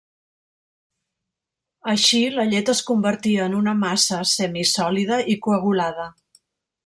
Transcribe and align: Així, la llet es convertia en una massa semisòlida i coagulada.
Així, 1.91 2.21
la 2.37 2.45
llet 2.53 2.71
es 2.73 2.81
convertia 2.89 3.45
en 3.51 3.57
una 3.59 3.75
massa 3.83 4.23
semisòlida 4.33 5.23
i 5.35 5.39
coagulada. 5.49 6.09